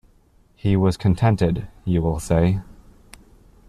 [0.55, 2.61] He was contented, you will say.